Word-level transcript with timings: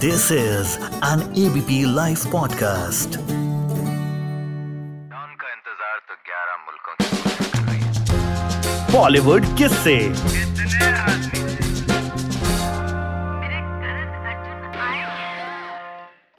This 0.00 0.30
is 0.30 0.78
an 1.02 1.20
ABP 1.36 1.84
Life 1.86 2.22
podcast. 2.34 3.16
उनका 5.18 5.48
इंतज़ार 5.54 5.98
तो 6.08 6.14
11 6.28 6.54
मुल्कों 6.62 6.94
की 7.00 7.08
बॉलीवुड 8.92 9.48
किस 9.58 9.74
से 9.84 9.96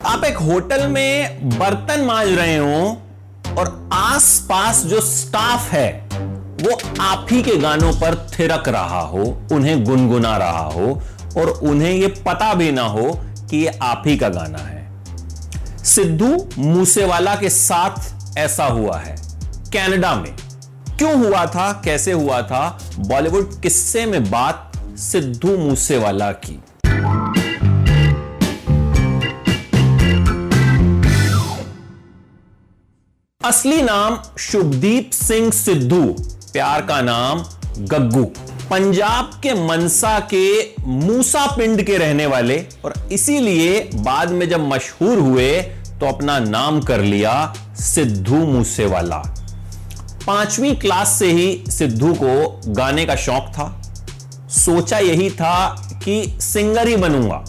आप 0.02 0.24
एक 0.26 0.38
होटल 0.40 0.88
में 0.88 1.50
बर्तन 1.60 2.06
मांज 2.06 2.34
रहे 2.34 2.58
हो 2.58 2.84
और 3.58 3.90
आसपास 3.94 4.84
जो 4.86 5.02
स्टाफ 5.12 5.72
है 5.72 5.90
वो 6.64 6.78
आप 7.04 7.28
ही 7.32 7.42
के 7.44 7.58
गानों 7.60 7.92
पर 8.02 8.16
थिरक 8.40 8.70
रहा 8.78 9.02
हो 9.10 9.24
उन्हें 9.52 9.84
गुनगुना 9.84 10.38
रहा 10.38 10.70
हो 10.70 10.88
और 11.38 11.50
उन्हें 11.64 11.92
ये 11.92 12.08
पता 12.28 12.54
भी 12.54 12.72
ना 12.72 12.86
हो 12.96 13.12
कि 13.52 13.58
ये 13.58 13.80
आप 13.82 14.04
ही 14.06 14.18
का 14.18 14.30
गाना 14.30 14.58
है। 14.58 14.80
सिद्धू 15.84 16.50
मूसेवाला 16.58 17.36
के 17.36 17.50
साथ 17.50 18.38
ऐसा 18.38 18.66
हुआ 18.66 18.98
है, 18.98 19.16
कनाडा 19.74 20.16
में। 20.16 20.36
क्यों 20.98 21.14
हुआ 21.26 21.46
था, 21.46 21.82
कैसे 21.86 22.12
हुआ 22.12 22.42
था? 22.42 22.80
बॉलीवुड 23.00 23.62
किस्से 23.62 24.06
में 24.06 24.32
बात 24.32 24.72
सिद्धू 24.98 25.58
मूसेवाला 25.58 26.32
की। 26.32 26.64
असली 33.46 33.82
नाम 33.82 34.18
शुभदीप 34.38 35.12
सिंह 35.12 35.52
सिद्धू, 35.52 36.16
प्यार 36.54 36.82
का 36.82 37.02
नाम 37.02 37.44
गग्गू। 37.86 38.32
पंजाब 38.72 39.32
के 39.44 39.54
मनसा 39.68 40.20
के 40.34 40.44
मूसा 40.80 41.46
पिंड 41.56 41.82
के 41.84 41.98
रहने 41.98 42.26
वाले 42.26 42.58
और 42.86 42.94
इसीलिए 43.12 43.80
बाद 43.96 44.32
में 44.32 44.48
जब 44.50 44.68
मशहूर 44.68 45.18
हुए 45.18 45.62
तो 46.00 46.06
अपना 46.06 46.38
नाम 46.40 46.80
कर 46.82 47.02
लिया 47.02 47.34
सिद्धू 47.80 48.36
मूसेवाला। 48.36 49.18
पांचवी 50.28 50.76
क्लास 50.76 51.18
से 51.20 51.32
ही 51.32 51.64
सिद्धू 51.70 52.14
को 52.14 52.74
गाने 52.74 53.06
का 53.06 53.16
शौक 53.16 53.52
था। 53.54 53.68
सोचा 54.50 55.00
यही 55.00 55.30
था 55.30 55.56
कि 56.06 56.24
सिंगर 56.42 56.88
ही 56.88 56.96
बनूँगा। 56.96 57.44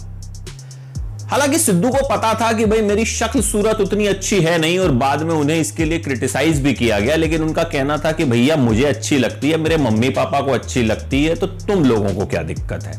हालाँकि 1.33 1.57
सिद्धू 1.59 1.89
को 1.89 2.07
पता 2.07 2.33
था 2.33 2.51
कि 2.53 2.65
भाई 2.65 2.81
मेरी 2.81 3.03
शक्ल 3.05 3.41
सूरत 3.41 3.79
उतनी 3.81 4.07
अच्छी 4.07 4.39
है 4.41 4.57
नहीं 4.57 4.77
और 4.79 4.91
बाद 4.93 5.21
में 5.21 5.33
उन्हें 5.35 5.59
इसके 5.59 5.85
लिए 5.85 5.99
क्रिटिसाइज 5.99 6.59
भी 6.61 6.73
किया 6.73 6.99
गया, 6.99 7.15
लेकिन 7.15 7.41
उनका 7.41 7.63
कहना 7.63 7.97
था 7.97 8.11
कि 8.11 8.25
भैया 8.25 8.55
मुझे 8.55 8.83
अच्छी 8.85 9.17
लगती 9.17 9.49
है, 9.49 9.57
मेरे 9.57 9.77
मम्मी 9.77 10.09
पापा 10.09 10.41
को 10.41 10.51
अच्छी 10.51 10.83
लगती 10.83 11.23
है 11.23 11.35
तो 11.35 11.47
तुम 11.47 11.83
लोगों 11.85 12.13
को 12.15 12.25
क्या 12.25 12.43
दिक्कत 12.43 12.83
है? 12.83 12.93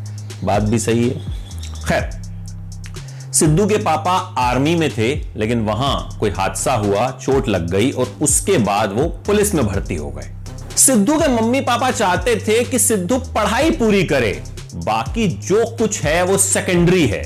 बात 0.45 0.62
भी 0.62 0.79
सही 0.79 1.09
है। 1.09 1.21
खैर, 1.89 2.11
सिद्धू 3.33 3.67
के 3.67 3.77
पापा 3.77 4.17
आर्मी 4.41 4.75
में 4.75 4.89
थे, 4.91 5.15
लेकिन 5.37 5.61
वहाँ 5.61 6.17
कोई 6.21 6.31
हादसा 6.31 6.75
हुआ, 6.77 7.11
चोट 7.23 7.49
लग 7.49 7.71
गई 7.71 7.91
और 7.91 8.15
उसके 8.23 8.59
बाद 8.61 8.93
वो 8.93 9.07
पुलिस 9.27 9.55
में 9.55 9.67
भर्ती 9.67 9.97
हो 9.97 10.11
गए। 10.11 10.31
सिद्धू 10.77 11.19
के 11.19 11.29
मम्मी 11.31 11.61
पापा 11.61 11.91
चाहते 11.93 12.37
थे 12.49 12.62
कि 12.65 12.79
सिद्धू 12.81 13.19
पढ़ाई 13.35 13.71
पूरी 13.73 14.03
करे, 14.05 14.33
बाकी 14.77 15.29
जो 15.41 15.65
कुछ 15.77 16.03
है 16.03 16.23
वो 16.25 16.39
सेकेंडरी 16.41 17.07
है। 17.07 17.23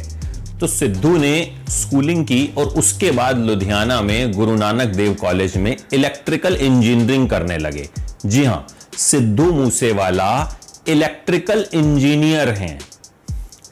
तो 0.61 0.67
सिद्धू 0.67 1.17
ने 1.17 1.34
स्कूलिंग 1.69 2.25
की 2.25 2.47
और 2.59 2.67
उसके 2.78 3.11
बाद 3.11 3.39
लुधियाना 3.39 4.01
में 4.03 4.33
गुरु 4.33 4.55
नानक 4.56 4.95
देव 4.95 5.14
कॉलेज 5.14 5.56
में 5.56 5.77
इलेक्ट्रिकल 5.92 6.56
इंजीनियरिंग 6.56 7.28
करने 7.31 7.59
लगे। 7.59 7.89
जी 8.27 8.45
हाँ, 8.45 8.67
सिद्धू 8.98 9.53
मूसेवाला 9.53 10.59
इलेक्ट्रिकल 10.89 11.64
इंजीनियर 11.75 12.48
हैं। 12.48 12.79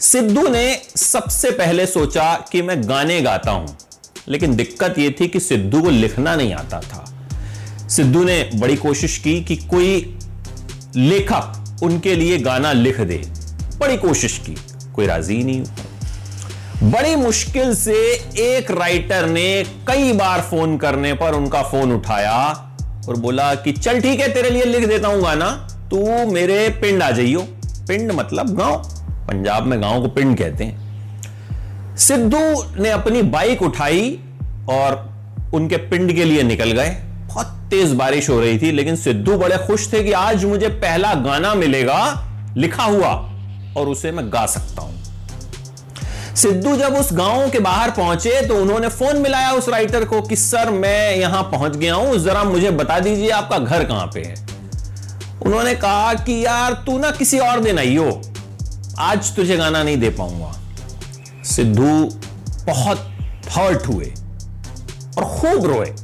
सिद्धू 0.01 0.47
ने 0.49 0.81
सबसे 0.97 1.51
पहले 1.51 1.87
सोचा 1.87 2.35
कि 2.53 2.63
मैं 2.63 2.83
गाने 2.89 3.21
गाता 3.21 3.51
हूँ, 3.51 3.77
लेकिन 4.29 4.57
दिक्कत 4.57 4.99
यह 4.99 5.15
थी 5.21 5.29
कि 5.29 5.41
सिद्धू 5.41 5.83
को 5.83 5.91
लिखना 5.91 6.35
नहीं 6.37 6.53
आता 6.55 6.81
था। 6.81 7.05
सिद्धू 7.89 8.25
ने 8.25 8.39
बड़ी 8.55 8.77
कोशिश 8.77 9.19
की 9.19 9.43
कि 9.45 9.57
कोई 9.57 10.17
लेखक 10.97 11.83
उनके 11.83 12.15
लिए 12.15 12.39
गाना 12.39 12.73
लिख 12.73 13.01
दे। 13.01 13.23
बड़ी 13.79 13.97
कोशिश 13.97 14.39
की, 14.39 14.57
कोई 14.95 15.07
राज़ी 15.07 15.43
नहीं 15.45 15.61
हुआ। 15.61 15.86
बड़ी 16.83 17.17
मुश्किल 17.17 17.75
से 17.75 17.95
एक 18.39 18.71
राइटर 18.71 19.27
ने 19.27 19.65
कई 19.89 20.13
बार 20.13 20.41
फ़ोन 20.41 20.77
करने 20.77 21.13
पर 21.13 21.35
उनका 21.35 21.63
फ़ोन 21.63 21.93
उठाया 21.93 22.37
और 23.09 23.17
बोला 23.17 23.55
कि, 23.55 23.73
चल 23.73 24.01
ठीक 24.01 24.21
है, 24.21 24.29
तेरे 24.35 24.51
लिए 24.51 24.65
लिख 24.65 24.89
देता 24.89 25.09
हूँ 25.09 25.23
गाना, 25.23 25.69
तू 25.91 26.27
मेरे 26.33 26.69
पिंड 26.69 27.03
आ 27.03 27.11
जाइयो। 27.11 27.41
पिंड 27.89 28.13
मतलब 28.13 28.57
गाँव। 28.57 28.77
पंजाब 29.29 29.67
में 29.67 29.83
गाँव 29.83 30.03
को 30.03 30.09
पिंड 30.09 30.39
कहते 30.39 30.65
हैं। 30.65 31.97
सिद्धू 31.97 32.65
ने 32.83 32.91
अपनी 32.91 33.23
बाइक 33.23 33.63
उठाई 33.63 34.19
और 34.71 35.15
उनके 35.55 35.77
पिंड 35.77 36.13
के 36.13 36.25
लिए 36.25 36.43
निकल 36.43 36.71
गए। 36.71 36.91
बहुत 37.27 37.47
तेज 37.47 37.93
बारिश 37.93 38.31
हो 38.31 38.41
रही 38.41 38.59
थी, 38.59 38.73
लेकिन 38.73 38.97
सिद्धू 38.97 39.37
बड़े 39.37 39.59
खुश 39.59 39.93
थे 39.93 40.05
कि 40.05 40.13
आज 40.13 40.45
मुझे 40.45 40.69
पहला 40.69 41.15
गाना 41.15 41.55
मिलेगा, 41.55 42.27
लिखा 42.57 42.85
हुआ, 42.85 43.33
और 43.77 43.89
उसे 43.89 44.13
मैं 44.13 44.33
गा 44.33 44.47
सकता 44.47 44.83
हूँ। 44.83 45.06
सिद्धू 46.37 46.77
जब 46.77 46.95
उस 46.95 47.09
गाँव 47.13 47.51
के 47.51 47.59
बाहर 47.59 47.91
पहुँचे 47.91 48.43
तो 48.47 48.57
उन्होंने 48.57 48.89
फ़ोन 48.89 49.17
मिलाया 49.17 49.53
उस 49.53 49.69
राइटर 49.69 50.05
को 50.05 50.23
कि, 50.23 50.37
सर, 50.37 50.71
मैं 50.71 51.17
यहाँ 51.17 51.43
पहुँच 51.43 51.77
गया 51.77 51.95
हूँ, 51.95 52.19
जरा 52.19 52.45
मुझे 52.45 52.71
बता 52.71 52.99
दीजिए 52.99 53.31
आपका 53.31 53.59
घर 53.59 53.85
कहाँ 53.85 54.07
पे 54.07 54.21
है? 54.21 54.35
उन्होंने 55.47 55.75
कहा 55.75 56.15
कि, 56.15 56.47
यार, 56.47 56.73
तू 56.73 56.99
ना 56.99 57.11
किसी 57.11 57.39
और 57.39 57.61
दिन 57.61 57.79
आइयो 57.79 58.23
आज 58.99 59.35
तुझे 59.37 59.57
गाना 59.57 59.83
नहीं 59.83 59.97
दे 59.97 60.11
पाऊँगा। 60.11 60.53
सिद्धू 61.45 62.05
बहुत 62.67 63.11
हर्ट 63.51 63.87
हुए 63.87 64.13
और 65.19 65.25
खूब 65.25 65.67
रोए। 65.67 65.95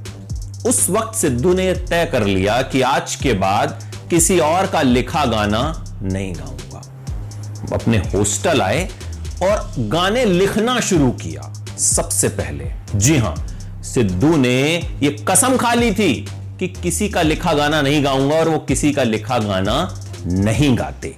उस 0.67 0.87
वक्त 0.91 1.15
सिद्धू 1.15 1.55
ने 1.55 1.75
तय 1.75 2.09
कर 2.13 2.25
लिया 2.25 2.63
कि 2.63 2.83
आज 2.83 3.15
के 3.15 3.33
बाद 3.33 3.91
किसी 4.11 4.39
और 4.39 4.67
का 4.67 4.83
लिखा 4.83 5.25
गाना 5.25 5.85
नहीं 6.03 6.35
गाऊँगा। 6.35 6.83
अपने 7.75 7.99
हॉस्टल 7.99 8.63
आए 8.63 8.89
और 9.43 9.73
गाने 9.79 10.25
लिखना 10.25 10.81
शुरू 10.81 11.11
किया 11.11 11.53
सबसे 11.79 12.29
पहले। 12.29 12.71
जी 12.99 13.17
हाँ, 13.17 13.47
सिद्धू 13.83 14.37
ने 14.37 14.77
यह 15.03 15.25
कसम 15.29 15.57
खा 15.57 15.75
ली 15.75 15.93
थी 15.93 16.27
कि 16.59 16.69
किसी 16.69 17.09
का 17.09 17.23
लिखा 17.23 17.53
गाना 17.53 17.83
नहीं 17.83 18.05
गाऊँगा 18.05 18.37
और 18.37 18.49
वो 18.49 18.59
किसी 18.59 18.93
का 18.93 19.03
लिखा 19.03 19.39
गाना 19.39 20.05
नहीं 20.27 20.79
गाते। 20.79 21.17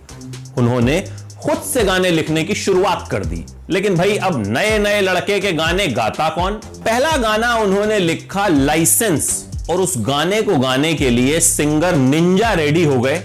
उन्होंने 0.59 1.05
खुद 1.43 1.59
से 1.59 1.85
गाने 1.85 2.11
लिखने 2.11 2.45
की 2.45 2.55
शुरुआत 2.55 3.09
कर 3.11 3.25
दी। 3.25 3.45
लेकिन 3.71 3.97
भाई, 3.97 4.17
अब 4.17 4.47
नए 4.47 4.79
नए 4.79 5.01
लड़के 5.01 5.41
के 5.41 5.53
गाने 5.53 5.87
गाता 5.87 6.29
कौन? 6.29 6.53
पहला 6.55 7.17
गाना 7.17 7.55
उन्होंने 7.55 7.99
लिखा 7.99 8.49
लाइसेंस 8.49 9.47
और 9.71 9.77
उस 9.77 9.95
गाने 9.99 10.43
को 10.43 10.57
गाने 10.57 10.95
के 10.95 11.11
लिए 11.11 11.41
सिंगर 11.41 11.97
निंजा 11.97 12.53
रेडी 12.53 12.85
हो 12.85 13.01
गए। 13.01 13.17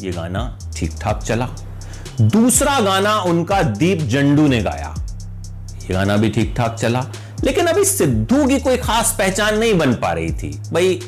ये 0.00 0.10
गाना 0.10 0.58
ठीक 0.76 0.90
ठाक 1.00 1.22
चला। 1.22 1.48
दूसरा 2.20 2.78
गाना 2.80 3.14
उनका 3.20 3.62
दीप 3.62 3.98
जंडू 3.98 4.46
ने 4.48 4.60
गाया। 4.60 4.94
ये 5.80 5.94
गाना 5.94 6.16
भी 6.16 6.30
ठीक 6.30 6.54
ठाक 6.56 6.74
चला, 6.74 7.04
लेकिन 7.44 7.66
अभी 7.66 7.84
सिद्धू 7.84 8.46
की 8.46 8.58
कोई 8.60 8.76
खास 8.76 9.14
पहचान 9.18 9.58
नहीं 9.58 9.76
बन 9.78 9.94
पा 9.94 10.12
रही 10.12 10.30
थी। 10.32 10.50
भाई, 10.72 10.98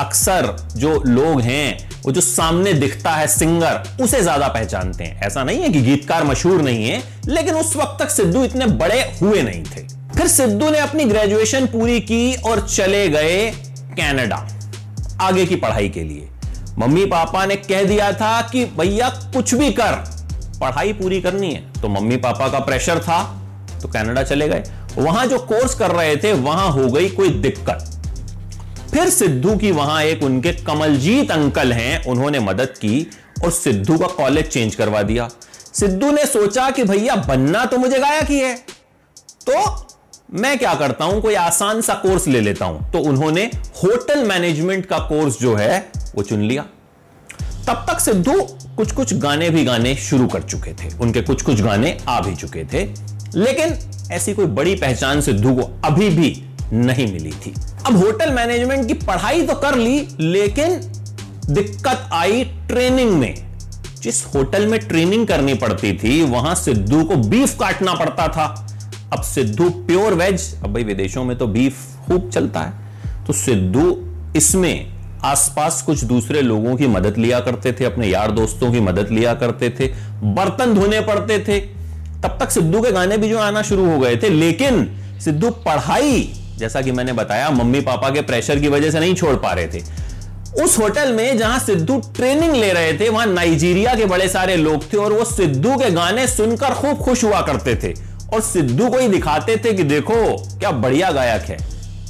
अक्सर 0.00 0.56
जो 0.76 1.02
लोग 1.06 1.40
हैं, 1.40 1.90
वो 2.04 2.12
जो 2.12 2.20
सामने 2.20 2.72
दिखता 2.72 3.10
है 3.10 3.26
सिंगर, 3.26 3.82
उसे 4.00 4.20
ज़्यादा 4.22 4.48
पहचानते 4.48 5.04
हैं। 5.04 5.20
ऐसा 5.20 5.44
नहीं 5.44 5.60
है 5.60 5.68
कि 5.68 5.80
गीतकार 5.80 6.24
मशहूर 6.24 6.62
नहीं 6.62 6.84
है, 6.84 7.02
लेकिन 7.28 7.54
उस 7.54 7.74
वक्त 7.76 8.02
तक 8.02 8.10
सिद्धू 8.10 8.44
इतने 8.44 8.66
बड़े 8.66 9.00
हुए 9.20 9.42
नहीं 9.42 9.62
थे। 9.64 9.86
फिर 10.16 10.28
सिद्धू 10.28 10.70
ने 10.70 10.78
अपनी 10.78 11.04
ग्रेजुएशन 11.04 11.66
पूरी 11.66 12.00
की 12.00 12.34
और 12.34 12.66
चले 12.68 13.08
गए 13.08 13.50
कनाडा, 13.92 14.46
आगे 15.20 15.46
की 15.46 15.56
पढ़ाई 15.56 15.88
के 15.88 16.02
लिए। 16.02 16.28
मम्मी 16.78 17.04
पापा 17.04 17.44
ने 17.46 17.56
कह 17.56 17.82
दिया 17.82 18.12
था 18.12 18.40
कि, 18.42 18.64
भैया, 18.78 19.08
कुछ 19.08 19.54
भी 19.54 19.70
कर। 19.70 20.04
पढ़ाई 20.62 20.92
पूरी 20.92 21.20
करनी 21.22 21.52
है। 21.54 21.80
तो 21.82 21.88
मम्मी 21.88 22.16
पापा 22.18 22.48
का 22.48 22.58
प्रेशर 22.60 22.98
था 23.00 23.22
तो 23.82 23.88
कनाडा 23.88 24.22
चले 24.22 24.48
गए। 24.48 24.62
वहाँ 24.96 25.26
जो 25.26 25.38
कोर्स 25.38 25.74
कर 25.74 25.90
रहे 25.90 26.16
थे, 26.16 26.32
वहाँ 26.32 26.70
हो 26.70 26.88
गई 26.88 27.08
कोई 27.10 27.28
दिक्कत। 27.28 27.88
फिर 28.92 29.08
सिद्धू 29.10 29.56
की 29.56 29.70
वहाँ 29.72 30.02
एक 30.02 30.22
उनके 30.22 30.52
कमलजीत 30.54 31.30
अंकल 31.30 31.72
हैं, 31.72 32.04
उन्होंने 32.04 32.40
मदद 32.40 32.74
की 32.76 33.06
और 33.44 33.50
सिद्धू 33.50 33.96
का 33.98 34.06
कॉलेज 34.06 34.48
चेंज 34.48 34.74
करवा 34.74 35.02
दिया। 35.02 35.28
सिद्धू 35.74 36.10
ने 36.10 36.26
सोचा 36.26 36.68
कि 36.70 36.84
भैया, 36.84 37.14
बनना 37.18 37.64
तो 37.64 37.78
मुझे 37.78 37.98
गायक 37.98 38.30
ही 38.30 38.38
है। 38.38 38.54
तो 39.46 39.86
मैं 40.32 40.56
क्या 40.58 40.74
करता 40.74 41.04
हूँ, 41.04 41.20
कोई 41.20 41.34
आसान 41.34 41.80
सा 41.80 41.94
कोर्स 41.94 42.26
ले 42.26 42.40
लेता 42.40 42.64
हूँ। 42.64 42.90
तो 42.92 42.98
उन्होंने 43.00 43.44
होटल 43.76 44.24
मैनेजमेंट 44.24 44.86
का 44.86 44.98
कोर्स 44.98 45.40
जो 45.40 45.54
है, 45.54 45.92
वो 46.14 46.22
चुन 46.22 46.42
लिया। 46.42 46.62
तब 47.66 47.84
तक 47.88 48.00
सिद्धू 48.00 48.40
कुछ 48.76 48.92
कुछ 48.92 49.14
गाने 49.14 49.50
भी 49.50 49.64
गाने 49.64 49.94
शुरू 49.94 50.26
कर 50.26 50.42
चुके 50.42 50.72
थे। 50.72 50.98
उनके 51.00 51.20
कुछ 51.20 51.42
कुछ 51.42 51.60
गाने 51.60 51.98
आ 52.08 52.20
भी 52.20 52.36
चुके 52.36 52.64
थे। 52.64 52.84
लेकिन 53.34 53.78
ऐसी 54.12 54.34
कोई 54.34 54.46
बड़ी 54.46 54.74
पहचान 54.74 55.20
सिद्धू 55.20 55.54
को 55.54 55.62
अभी 55.84 56.10
भी 56.10 56.44
नहीं 56.72 57.12
मिली 57.12 57.30
थी। 57.30 57.54
अब 57.86 57.96
होटल 57.96 58.32
मैनेजमेंट 58.32 58.88
की 58.88 58.94
पढ़ाई 58.94 59.46
तो 59.46 59.54
कर 59.54 59.74
ली, 59.74 60.08
लेकिन 60.20 60.80
दिक्कत 61.50 62.08
आई 62.12 62.44
ट्रेनिंग 62.44 63.10
में। 63.10 63.34
जिस 64.02 64.24
होटल 64.26 64.66
में 64.66 64.80
ट्रेनिंग 64.80 65.26
करनी 65.26 65.54
पड़ती 65.54 65.92
थी, 65.92 66.22
वहाँ 66.22 66.54
सिद्धू 66.54 67.04
को 67.04 67.16
बीफ 67.16 67.58
काटना 67.58 67.94
पड़ता 67.94 68.28
था। 68.28 68.68
अब 69.12 69.22
सिद्धू 69.22 69.70
प्योर 69.70 70.14
वेज, 70.14 70.54
अब 70.62 70.72
भाई 70.74 70.84
विदेशों 70.84 71.24
में 71.24 71.38
तो 71.38 71.46
बीफ 71.46 71.74
खूब 72.06 72.30
चलता 72.30 72.60
है। 72.60 72.72
तो 73.26 73.32
सिद्धू 73.32 73.96
इसमें 74.36 75.01
आसपास 75.24 75.82
कुछ 75.82 76.04
दूसरे 76.04 76.42
लोगों 76.42 76.76
की 76.76 76.86
मदद 76.86 77.18
लिया 77.18 77.40
करते 77.40 77.72
थे, 77.72 77.84
अपने 77.84 78.06
यार 78.06 78.30
दोस्तों 78.30 78.72
की 78.72 78.80
मदद 78.80 79.08
लिया 79.10 79.34
करते 79.34 79.70
थे, 79.70 79.86
बर्तन 80.22 80.74
धोने 80.74 81.00
पड़ते 81.00 81.38
थे। 81.38 81.60
तब 82.22 82.36
तक 82.40 82.50
सिद्धू 82.50 82.82
के 82.82 82.92
गाने 82.92 83.16
भी 83.16 83.28
जो 83.28 83.38
आना 83.38 83.62
शुरू 83.62 83.90
हो 83.90 83.98
गए 83.98 84.16
थे, 84.16 84.28
लेकिन 84.28 84.98
सिद्धू 85.24 85.50
पढ़ाई, 85.50 86.32
जैसा 86.58 86.80
कि 86.80 86.92
मैंने 86.92 87.12
बताया, 87.12 87.50
मम्मी 87.50 87.80
पापा 87.80 88.10
के 88.10 88.20
प्रेशर 88.20 88.58
की 88.58 88.68
वजह 88.68 88.90
से 88.90 89.00
नहीं 89.00 89.14
छोड़ 89.14 89.36
पा 89.36 89.52
रहे 89.52 89.66
थे। 89.66 89.82
उस 90.64 90.78
होटल 90.78 91.12
में 91.12 91.38
जहाँ 91.38 91.58
सिद्धू 91.58 91.98
ट्रेनिंग 92.16 92.54
ले 92.54 92.72
रहे 92.72 92.92
थे, 92.92 93.08
वहाँ 93.08 93.26
नाइजीरिया 93.26 93.94
के 93.94 94.04
बड़े 94.04 94.28
सारे 94.28 94.56
लोग 94.56 94.92
थे 94.92 94.96
और 94.96 95.12
वो 95.12 95.24
सिद्धू 95.24 95.76
के 95.76 95.90
गाने 95.90 96.26
सुनकर 96.26 96.74
खूब 96.74 96.96
खुश 96.96 97.24
हुआ 97.24 97.40
करते 97.40 97.74
थे। 97.74 97.94
और 98.34 98.40
सिद्धू 98.40 98.88
को 98.90 98.98
ही 98.98 99.08
दिखाते 99.08 99.56
थे 99.56 99.72
कि 99.72 99.82
देखो, 99.82 100.36
क्या 100.58 100.70
बढ़िया 100.70 101.10
गायक 101.10 101.42
है। 101.42 101.58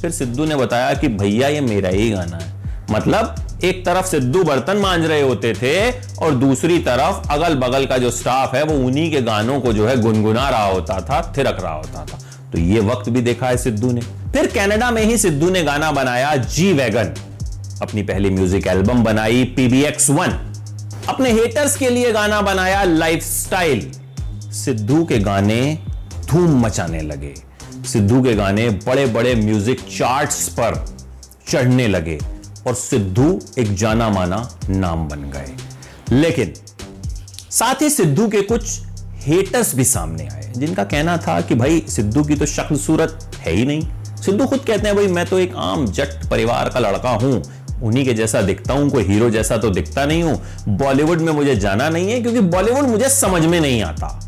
फिर 0.01 0.11
सिद्धू 0.11 0.45
ने 0.45 0.55
बताया 0.55 0.93
कि 0.93 1.07
भैया, 1.07 1.47
ये 1.47 1.61
मेरा 1.61 1.89
ही 1.89 2.09
गाना 2.11 2.37
है। 2.37 2.62
मतलब 2.93 3.35
एक 3.63 3.85
तरफ़ 3.85 4.05
सिद्धू 4.05 4.43
बर्तन 4.43 4.77
मांझ 4.77 5.05
रहे 5.05 5.21
होते 5.21 5.53
थे 5.53 5.75
और 6.17 6.35
दूसरी 6.35 6.79
तरफ़ 6.79 7.29
अगल 7.33 7.55
बगल 7.57 7.85
का 7.85 7.97
जो 7.97 8.11
स्टाफ 8.11 8.55
है, 8.55 8.63
वो 8.63 8.75
उन्हीं 8.87 9.11
के 9.11 9.21
गानों 9.21 9.59
को 9.61 9.73
जो 9.73 9.87
है 9.87 9.95
गुनगुना 10.01 10.49
रहा 10.49 10.65
होता 10.65 10.99
था, 11.01 11.21
थिरक 11.37 11.61
रहा 11.61 11.73
होता 11.73 12.05
था। 12.05 12.19
तो 12.51 12.59
ये 12.59 12.79
वक्त 12.81 13.09
भी 13.09 13.21
देखा 13.21 13.47
है 13.47 13.57
सिद्धू 13.57 13.91
ने। 13.91 14.01
फिर 14.33 14.47
कनाडा 14.47 14.89
में 14.91 15.03
ही 15.03 15.17
सिद्धू 15.17 15.49
ने 15.49 15.63
गाना 15.63 15.91
बनाया 15.91 16.35
जी 16.35 16.71
वैगन 16.73 17.13
अपनी 17.81 18.03
पहली 18.03 18.29
म्यूज़िक 18.29 18.67
एल्बम 18.67 19.03
बनाई 19.03 19.43
पीबीएक्स 19.55 20.09
वन 20.09 20.39
अपने 21.09 21.31
हेटर्स 21.31 21.75
के 21.77 21.89
लिए 21.89 22.11
गाना 22.11 22.41
बनाया 22.41 22.83
लाइफस्टाइल 22.83 23.89
सिद्धू 24.55 25.03
के 25.05 25.19
गाने 25.19 25.61
धूम 26.29 26.59
मचाने 26.59 27.01
लगे। 27.01 27.33
सिद्धू 27.85 28.21
के 28.23 28.33
गाने 28.35 28.69
बड़े 28.85 29.05
बड़े 29.05 29.33
म्यूज़िक 29.35 29.81
चार्ट्स 29.97 30.47
पर 30.49 30.85
चढ़ने 31.47 31.87
लगे। 31.87 32.19
और 32.67 32.75
सिद्धू 32.75 33.39
एक 33.59 33.73
जाना 33.75 34.09
माना 34.09 34.37
नाम 34.69 35.07
बन 35.07 35.29
गए। 35.31 35.55
लेकिन 36.11 36.53
साथ 37.51 37.81
ही 37.81 37.89
सिद्धू 37.89 38.27
के 38.27 38.41
कुछ 38.41 38.79
हेटर्स 39.17 39.73
भी 39.75 39.83
सामने 39.83 40.27
आए, 40.27 40.51
जिनका 40.57 40.83
कहना 40.83 41.17
था 41.17 41.39
कि 41.41 41.55
भाई 41.55 41.83
सिद्धू 41.89 42.23
की 42.23 42.35
तो 42.35 42.45
शक्ल 42.45 42.75
सूरत 42.75 43.31
है 43.37 43.51
ही 43.51 43.65
नहीं। 43.65 43.81
सिद्धू 44.17 44.45
खुद 44.45 44.59
कहते 44.59 44.87
हैं, 44.87 44.95
भाई 44.95 45.07
मैं 45.07 45.25
तो 45.25 45.39
एक 45.39 45.55
आम 45.55 45.85
जट 45.87 46.29
परिवार 46.29 46.69
का 46.69 46.79
लड़का 46.79 47.09
हूँ। 47.09 47.41
उन्हीं 47.83 48.05
के 48.05 48.13
जैसा 48.13 48.41
दिखता 48.41 48.73
हूँ, 48.73 48.89
कोई 48.89 49.03
हीरो 49.03 49.29
जैसा 49.29 49.57
तो 49.57 49.69
दिखता 49.69 50.05
नहीं 50.05 50.23
हूँ। 50.23 50.41
बॉलीवुड 50.77 51.21
में 51.21 51.31
मुझे 51.33 51.55
जाना 51.55 51.89
नहीं 51.89 52.11
है, 52.11 52.21
क्योंकि 52.21 52.39
बॉलीवुड 52.39 52.83
मुझे 52.83 53.09
समझ 53.09 53.45
में 53.45 53.59
नहीं 53.61 53.81
आता। 53.83 54.19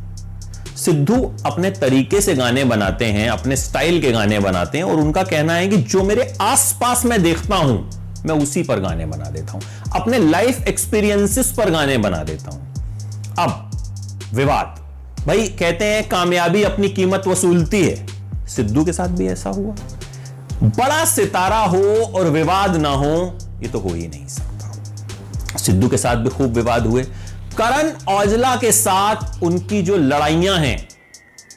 सिद्धू 0.76 1.22
अपने 1.46 1.72
तरीके 1.72 2.22
से 2.22 2.34
गाने 2.36 2.64
बनाते 2.64 3.06
हैं, 3.06 3.30
अपने 3.30 3.56
स्टाइल 3.56 4.02
के 4.02 4.12
गाने 4.12 4.40
बनाते 4.40 4.78
हैं, 4.78 4.86
और 4.86 5.00
उनका 5.00 5.24
कहना 5.24 5.54
है 5.54 5.68
कि 5.68 5.78
जो 5.78 6.04
मेरे 6.04 6.34
आसपास 6.42 7.06
मैं 7.06 7.22
देखता 7.24 7.56
हूँ 7.56 7.78
मैं 8.26 8.36
उसी 8.36 8.64
पर 8.64 8.80
गाने 8.80 9.06
बना 9.06 9.26
देता 9.26 9.54
हूँ। 9.54 9.62
अपने 9.96 10.20
लाइफ 10.20 10.68
एक्सपीरियंसेस 10.68 11.52
पर 11.52 11.70
गाने 11.70 11.98
बना 11.98 12.24
देता 12.24 12.52
हूँ। 12.52 12.74
अब, 13.40 13.72
विवाद। 14.34 14.86
भाई, 15.28 15.48
कहते 15.48 15.86
हैं 15.86 16.10
कामयाबी 16.10 16.64
अपनी 16.64 16.90
कीमत 16.90 17.24
वसूलती 17.28 17.88
है। 17.88 18.08
सिद्धू 18.48 18.86
के 18.86 18.94
साथ 18.94 19.08
भी 19.08 19.28
ऐसा 19.28 19.50
हुआ। 19.50 19.76
बड़ा 20.64 21.06
सितारा 21.06 21.60
हो 21.60 22.12
और 22.16 22.30
विवाद 22.30 22.76
ना 22.76 22.90
हो, 22.90 23.38
ये 23.62 23.68
तो 23.68 23.80
हो 23.80 23.90
ही 23.90 24.08
नहीं 24.08 24.28
सकता। 24.28 24.84
सिद्धू 25.58 25.88
के 25.88 25.98
साथ 25.98 26.16
भी 26.16 26.30
खूब 26.30 26.54
विवाद 26.54 26.88
हुए। 26.88 27.04
करण 27.58 27.92
औजला 28.08 28.56
के 28.56 28.72
साथ 28.72 29.44
उनकी 29.44 29.82
जो 29.82 29.98
लड़ाइयाँ 29.98 30.58
हैं 30.58 30.88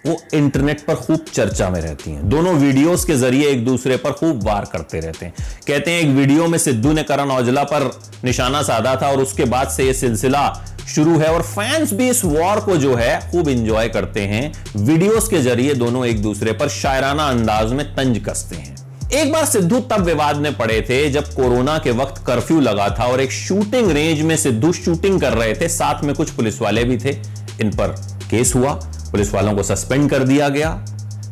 वो 0.07 0.17
इंटरनेट 0.35 0.81
पर 0.81 0.95
खूब 0.95 1.25
चर्चा 1.33 1.69
में 1.71 1.81
रहती 1.81 2.11
हैं। 2.11 2.29
दोनों 2.29 2.55
वीडियोस 2.55 3.05
के 3.05 3.15
ज़रिए 3.15 3.49
एक 3.49 3.65
दूसरे 3.65 3.97
पर 3.97 4.13
खूब 4.13 4.43
वार 4.45 4.65
करते 4.65 5.01
रहते 5.01 5.27
हैं। 5.27 5.35
कहते 5.67 5.91
हैं, 5.91 6.01
एक 6.01 6.09
वीडियो 6.09 6.47
में 6.49 6.59
सिद्धू 6.59 6.93
ने 6.93 7.03
करण 7.03 7.31
औजला 7.31 7.65
पर 7.65 7.91
निशाना 8.25 8.63
साधा 8.63 8.95
था 8.97 9.11
और 9.11 9.21
उसके 9.21 9.45
बाद 9.45 9.69
से 9.69 9.85
ये 9.85 9.95
सिलसिला 9.95 10.49
शुरू 10.89 11.19
है 11.19 11.29
और 11.29 11.43
फैंस 11.43 11.93
भी 11.93 12.09
इस 12.09 12.25
वॉर 12.25 12.61
को 12.61 12.77
जो 12.77 12.95
है 12.95 13.31
खूब 13.31 13.49
इंजॉय 13.49 13.89
करते 13.89 14.21
हैं। 14.21 14.53
वीडियोस 14.77 15.29
के 15.29 15.39
ज़रिए 15.39 15.75
दोनों 15.75 16.07
एक 16.07 16.23
दूसरे 16.23 16.53
पर 16.53 16.69
शायराना 16.69 17.29
अंदाज 17.29 17.73
में 17.73 17.87
तंज 17.97 18.23
कसते 18.29 18.57
हैं। 18.57 18.77
एक 19.13 19.33
बार 19.33 19.45
सिद्धू 19.45 19.81
तब 19.81 20.01
विवाद 20.01 20.37
में 20.37 20.57
पड़े 20.57 20.81
थे 20.89 21.09
जब 21.11 21.35
कोरोना 21.35 21.79
के 21.79 21.91
वक्त 21.91 22.23
कर्फ्यू 22.27 22.61
लगा 22.61 22.89
था 22.99 23.05
और 23.05 23.21
एक 23.21 23.33
शूटिंग 23.33 23.91
रेंज 23.91 24.21
में 24.21 24.37
सिद्धू 24.37 24.73
शूटिंग 24.73 25.21
कर 25.21 25.33
रहे 25.33 25.55
थे। 25.55 25.69
साथ 25.69 26.03
में 26.05 26.15
कुछ 26.15 26.31
पुलिस 26.31 26.61
वाले 26.63 26.85
भी 26.85 26.99
थे। 26.99 27.17
इन 27.61 27.71
पर 27.71 27.95
केस 28.31 28.55
हुआ। 28.55 28.73
पुलिस 29.11 29.33
वालों 29.35 29.55
को 29.55 29.63
सस्पेंड 29.63 30.11
कर 30.11 30.25
दिया 30.25 30.49
गया। 30.49 30.85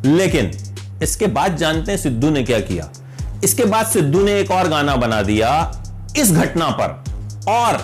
लेकिन 0.05 0.51
इसके 1.03 1.27
बाद 1.27 1.57
जानते 1.57 1.91
हैं 1.91 1.99
सिद्धू 1.99 2.29
ने 2.29 2.43
क्या 2.43 2.59
किया। 2.59 2.89
इसके 3.43 3.65
बाद 3.65 3.85
सिद्धू 3.85 4.23
ने 4.23 4.39
एक 4.39 4.51
और 4.51 4.67
गाना 4.67 4.95
बना 4.95 5.21
दिया, 5.21 5.49
इस 6.17 6.31
घटना 6.31 6.69
पर, 6.71 7.03
और 7.49 7.75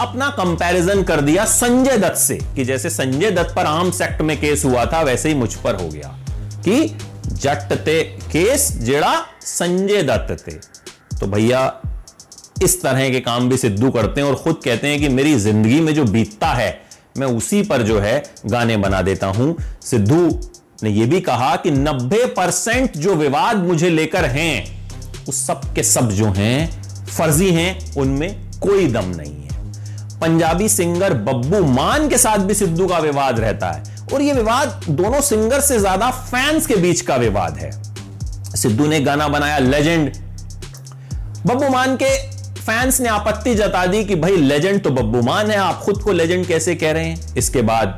अपना 0.00 0.28
कंपैरिजन 0.28 1.02
कर 1.02 1.20
दिया 1.20 1.44
संजय 1.44 1.96
दत्त 1.98 2.16
से, 2.16 2.38
कि 2.56 2.64
जैसे 2.64 2.90
संजय 2.90 3.30
दत्त 3.30 3.54
पर 3.56 3.66
आर्म्स 3.66 4.00
एक्ट 4.00 4.22
में 4.22 4.36
केस 4.40 4.64
हुआ 4.64 4.84
था, 4.84 5.02
वैसे 5.02 5.28
ही 5.28 5.34
मुझ 5.34 5.54
पर 5.54 5.74
हो 5.74 5.88
गया। 5.88 6.16
कि 6.64 6.96
जट 7.26 7.72
ते 7.74 8.02
केस, 8.32 8.70
जेड़ा 8.78 9.14
संजय 9.40 10.02
दत्त 10.02 10.46
थे 10.46 10.52
तो 11.18 11.26
भैया, 11.26 11.72
इस 12.62 12.80
तरह 12.82 13.08
के 13.10 13.20
काम 13.20 13.48
भी 13.48 13.56
सिद्धू 13.56 13.90
करते 13.90 14.20
हैं 14.20 14.28
और 14.28 14.34
खुद 14.34 14.60
कहते 14.64 14.88
हैं 14.88 14.98
कि 15.00 15.08
मेरी 15.08 15.34
ज़िंदगी 15.34 15.80
में 15.80 15.94
जो 15.94 16.04
बीतता 16.04 16.48
है 16.48 16.83
मैं 17.18 17.26
उसी 17.28 17.62
पर 17.62 17.82
जो 17.82 17.98
है 18.00 18.22
गाने 18.46 18.76
बना 18.76 19.00
देता 19.02 19.26
हूँ। 19.26 19.56
सिद्धू 19.82 20.26
ने 20.82 20.90
यह 20.90 21.06
भी 21.06 21.20
कहा 21.20 21.54
कि 21.56 21.70
90 21.70 22.24
परसेंट 22.36 22.96
जो 22.96 23.14
विवाद 23.14 23.56
मुझे 23.56 23.90
लेकर 23.90 24.24
हैं 24.24 24.64
उस 25.28 25.46
सब 25.46 25.60
के 25.74 25.82
सब 25.82 26.10
जो 26.10 26.30
हैं, 26.30 27.06
फर्जी 27.06 27.50
हैं, 27.52 27.94
उनमें 27.96 28.34
कोई 28.60 28.86
दम 28.86 29.04
नहीं 29.06 29.32
है। 29.32 30.18
पंजाबी 30.20 30.68
सिंगर 30.68 31.14
बब्बू 31.14 31.64
मान 31.64 32.08
के 32.08 32.18
साथ 32.18 32.38
भी 32.38 32.54
सिद्धू 32.54 32.86
का 32.86 32.98
विवाद 32.98 33.40
रहता 33.40 33.70
है 33.70 33.82
और 34.12 34.22
यह 34.22 34.34
विवाद 34.34 34.84
दोनों 34.90 35.20
सिंगर 35.20 35.60
से 35.60 35.78
ज़्यादा 35.78 36.10
फैंस 36.10 36.66
के 36.66 36.76
बीच 36.76 37.00
का 37.00 37.16
विवाद 37.16 37.58
है। 37.58 37.70
सिद्धू 38.56 38.86
ने 38.86 39.00
गाना 39.00 39.28
बनाया 39.28 39.58
लेजेंड 39.58 40.12
बब्बू 41.46 41.68
मान 41.68 41.96
के 41.96 42.16
फैंस 42.64 43.00
ने 43.00 43.08
आपत्ति 43.08 43.54
जता 43.54 43.84
दी 43.86 44.04
कि 44.04 44.14
भाई 44.14 44.36
लेजेंड 44.36 44.80
तो 44.82 44.90
बब्बू 44.90 45.20
मान 45.22 45.50
है, 45.50 45.56
आप 45.56 45.80
खुद 45.80 45.98
को 46.02 46.12
लेजेंड 46.12 46.46
कैसे 46.46 46.74
कह 46.74 46.92
रहे 46.92 47.04
हैं? 47.04 47.34
इसके 47.36 47.62
बाद 47.62 47.88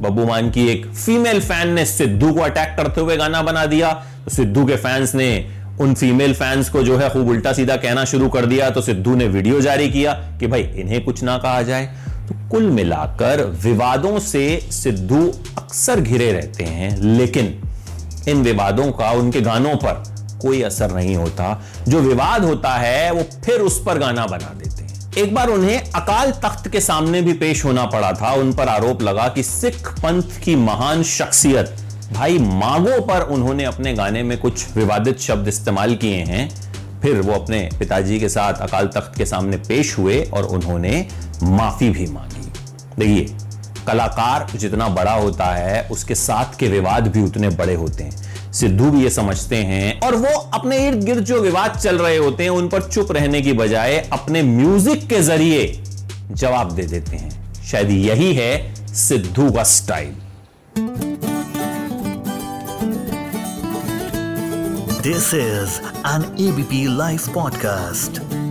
बब्बू 0.00 0.24
मान 0.24 0.50
की 0.50 0.66
एक 0.68 0.86
फीमेल 0.86 1.40
फ़ैन 1.40 1.72
ने 1.72 1.84
सिद्धू 1.86 2.32
को 2.32 2.40
अटैक 2.40 2.74
करते 2.76 3.00
हुए 3.00 3.16
गाना 3.16 3.42
बना 3.42 3.64
दिया। 3.66 3.92
तो 4.24 4.30
सिद्धू 4.30 4.64
के 4.66 4.76
फैंस 4.76 5.14
ने 5.14 5.28
उन 5.80 5.94
फीमेल 5.94 6.34
फैंस 6.34 6.68
को 6.68 6.82
जो 6.82 6.96
है 6.98 7.10
खूब 7.10 7.28
उल्टा 7.28 7.52
सीधा 7.52 7.76
कहना 7.76 8.04
शुरू 8.04 8.28
कर 8.28 8.46
दिया। 8.46 8.70
तो 8.70 8.80
सिद्धू 8.80 9.14
ने 9.14 9.26
वीडियो 9.26 9.60
जारी 9.60 9.88
किया 9.90 10.12
कि 10.40 10.46
भाई, 10.46 10.62
इन्हें 10.62 11.04
कुछ 11.04 11.22
ना 11.22 11.36
कहा 11.38 11.62
जाए। 11.62 11.86
तो 12.28 12.34
कुल 12.50 12.70
मिलाकर 12.70 13.44
विवादों 13.62 14.18
से 14.18 14.58
सिद्धू 14.72 15.26
अक्सर 15.58 16.00
घिरे 16.00 16.32
रहते 16.32 16.64
हैं, 16.64 16.96
लेकिन 16.96 17.54
इन 18.28 18.42
विवादों 18.42 18.90
का, 18.92 19.10
उनके 19.10 19.40
गानों 19.40 19.76
पर 19.76 20.02
कोई 20.44 20.62
असर 20.62 20.94
नहीं 20.94 21.16
होता। 21.16 21.62
जो 21.88 22.00
विवाद 22.00 22.44
होता 22.44 22.74
है, 22.74 23.10
वो 23.12 23.22
फिर 23.44 23.60
उस 23.60 23.82
पर 23.84 23.98
गाना 23.98 24.26
बना 24.26 24.52
देते 24.54 24.82
हैं। 24.82 25.12
एक 25.18 25.34
बार 25.34 25.48
उन्हें 25.48 25.92
अकाल 25.92 26.30
तख्त 26.30 26.68
के 26.68 26.80
सामने 26.80 27.22
भी 27.22 27.32
पेश 27.32 27.64
होना 27.64 27.84
पड़ा 27.86 28.12
था। 28.12 28.32
उन 28.32 28.52
पर 28.52 28.68
आरोप 28.68 29.02
लगा 29.02 29.28
कि 29.28 29.42
सिख 29.42 29.88
पंथ 29.88 30.40
की 30.44 30.56
महान 30.56 31.02
शख्सियत, 31.02 31.74
भाई 32.12 32.38
मांगो 32.38 33.00
पर 33.00 33.20
उन्होंने 33.20 33.64
अपने 33.64 33.94
गाने 33.94 34.22
में 34.22 34.36
कुछ 34.38 34.76
विवादित 34.76 35.20
शब्द 35.20 35.48
इस्तेमाल 35.48 35.94
किए 35.94 36.22
हैं। 36.24 36.48
फिर 37.02 37.20
वो 37.20 37.32
अपने 37.32 37.68
पिताजी 37.78 38.20
के 38.20 38.28
साथ 38.28 38.54
अकाल 38.54 38.86
तख्त 38.86 39.16
के 39.16 39.26
सामने 39.26 39.56
पेश 39.56 39.98
हुए 39.98 40.22
और 40.34 40.44
उन्होंने 40.44 41.06
माफ़ी 41.42 41.90
भी 41.90 42.06
मांगी। 42.06 42.52
देखिए, 42.98 43.36
कलाकार 43.86 44.46
जितना 44.58 44.88
बड़ा 44.88 45.12
होता 45.12 45.44
है, 45.44 45.88
उसके 45.88 46.14
साथ 46.14 46.58
के 46.58 46.68
विवाद 46.68 47.08
भी 47.08 47.22
उतने 47.22 47.48
बड़े 47.48 47.74
होते 47.74 48.04
हैं। 48.04 48.23
सिद्धू 48.54 48.90
भी 48.90 49.02
ये 49.02 49.10
समझते 49.10 49.56
हैं 49.56 50.00
और 50.00 50.14
वो 50.14 50.38
अपने 50.54 50.88
इर्द 50.88 51.04
गिर्द 51.04 51.24
जो 51.24 51.40
विवाद 51.40 51.76
चल 51.76 51.98
रहे 51.98 52.16
होते 52.16 52.42
हैं, 52.42 52.50
उन 52.50 52.68
पर 52.68 52.82
चुप 52.82 53.12
रहने 53.12 53.40
की 53.42 53.52
बजाय 53.52 53.96
अपने 54.12 54.42
म्यूज़िक 54.42 55.06
के 55.08 55.20
ज़रिए 55.20 55.82
जवाब 56.30 56.70
दे 56.72 56.82
देते 56.82 57.16
हैं 57.16 57.62
शायद 57.70 57.90
यही 57.90 58.34
है 58.34 58.74
सिद्धू 58.94 59.50
का 59.50 59.64
style 59.64 60.14
this 65.02 65.34
is 65.34 65.80
an 66.06 66.24
ABP 66.48 66.86
live 66.96 67.20
podcast. 67.36 68.43